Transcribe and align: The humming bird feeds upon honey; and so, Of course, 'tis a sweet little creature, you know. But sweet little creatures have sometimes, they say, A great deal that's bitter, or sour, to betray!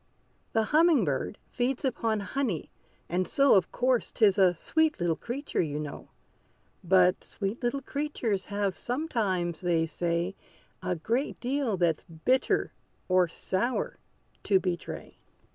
The 0.53 0.63
humming 0.63 1.05
bird 1.05 1.37
feeds 1.51 1.85
upon 1.85 2.21
honey; 2.21 2.71
and 3.07 3.27
so, 3.27 3.53
Of 3.53 3.71
course, 3.71 4.11
'tis 4.11 4.39
a 4.39 4.55
sweet 4.55 4.99
little 4.99 5.15
creature, 5.15 5.61
you 5.61 5.79
know. 5.79 6.09
But 6.83 7.23
sweet 7.23 7.61
little 7.61 7.83
creatures 7.83 8.45
have 8.45 8.75
sometimes, 8.75 9.61
they 9.61 9.85
say, 9.85 10.35
A 10.81 10.95
great 10.95 11.39
deal 11.39 11.77
that's 11.77 12.03
bitter, 12.05 12.73
or 13.09 13.27
sour, 13.27 13.99
to 14.41 14.59
betray! 14.59 15.19